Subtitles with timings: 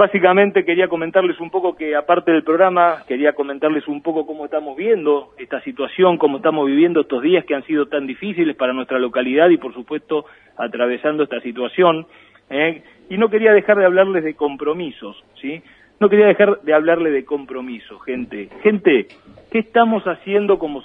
[0.00, 4.74] Básicamente quería comentarles un poco que aparte del programa, quería comentarles un poco cómo estamos
[4.74, 8.98] viendo esta situación, cómo estamos viviendo estos días que han sido tan difíciles para nuestra
[8.98, 10.24] localidad y por supuesto
[10.56, 12.06] atravesando esta situación.
[12.48, 12.82] ¿eh?
[13.10, 15.62] Y no quería dejar de hablarles de compromisos, ¿sí?
[16.00, 18.48] No quería dejar de hablarle de compromisos, gente.
[18.62, 19.06] Gente,
[19.52, 20.82] ¿qué estamos haciendo como,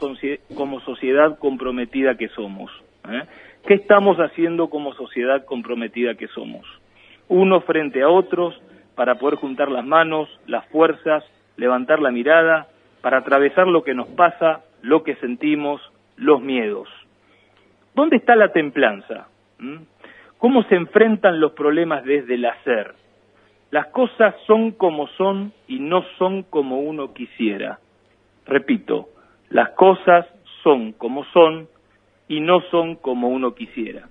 [0.58, 2.70] como sociedad comprometida que somos?
[3.10, 3.24] ¿Eh?
[3.66, 6.66] ¿Qué estamos haciendo como sociedad comprometida que somos?
[7.30, 8.62] Unos frente a otros,
[8.96, 11.24] para poder juntar las manos, las fuerzas,
[11.58, 12.68] levantar la mirada,
[13.02, 15.82] para atravesar lo que nos pasa, lo que sentimos,
[16.18, 16.88] los miedos.
[17.94, 19.28] ¿Dónde está la templanza?
[19.60, 19.84] ¿Mm?
[20.38, 22.94] ¿Cómo se enfrentan los problemas desde el hacer?
[23.72, 27.80] Las cosas son como son y no son como uno quisiera.
[28.46, 29.10] Repito,
[29.50, 30.26] las cosas
[30.64, 31.68] son como son
[32.28, 34.08] y no son como uno quisiera.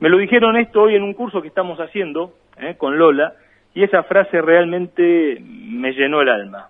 [0.00, 2.76] Me lo dijeron esto hoy en un curso que estamos haciendo ¿eh?
[2.76, 3.34] con Lola
[3.74, 6.68] y esa frase realmente me llenó el alma.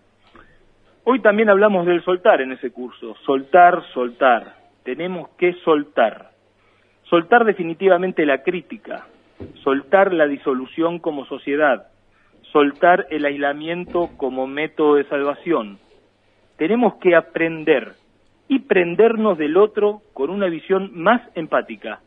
[1.05, 4.55] Hoy también hablamos del soltar en ese curso, soltar, soltar.
[4.85, 6.31] Tenemos que soltar.
[7.05, 9.07] Soltar definitivamente la crítica,
[9.63, 11.89] soltar la disolución como sociedad,
[12.53, 15.79] soltar el aislamiento como método de salvación.
[16.57, 17.93] Tenemos que aprender
[18.49, 22.01] y prendernos del otro con una visión más empática,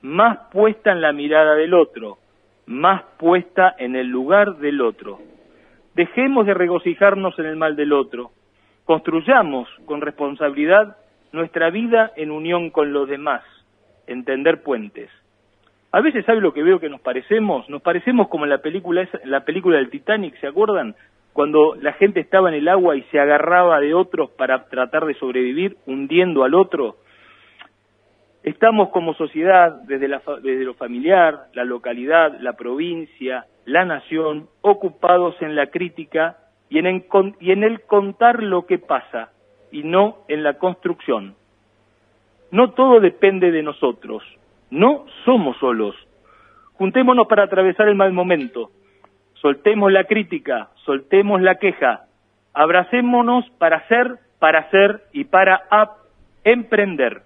[0.00, 2.18] más puesta en la mirada del otro,
[2.66, 5.18] más puesta en el lugar del otro.
[5.94, 8.30] Dejemos de regocijarnos en el mal del otro.
[8.84, 10.96] Construyamos con responsabilidad
[11.32, 13.42] nuestra vida en unión con los demás,
[14.06, 15.10] entender puentes.
[15.90, 17.68] A veces, ¿sabe lo que veo que nos parecemos?
[17.68, 20.94] Nos parecemos como en la película, la película del Titanic, ¿se acuerdan?
[21.34, 25.14] Cuando la gente estaba en el agua y se agarraba de otros para tratar de
[25.14, 26.96] sobrevivir, hundiendo al otro.
[28.42, 35.68] Estamos como sociedad, desde, lo familiar, la localidad, la provincia, la nación, ocupados en la
[35.68, 36.86] crítica y en,
[37.62, 39.30] el contar lo que pasa
[39.70, 41.36] y no en la construcción.
[42.50, 44.24] No todo depende de nosotros,
[44.70, 45.94] no somos solos.
[46.74, 48.70] Juntémonos para atravesar el mal momento.
[49.34, 52.06] Soltemos la crítica, soltemos la queja.
[52.54, 55.62] Abracémonos para ser, para hacer y para
[56.42, 57.22] emprender.